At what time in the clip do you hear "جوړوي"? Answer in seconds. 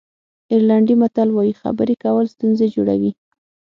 2.75-3.11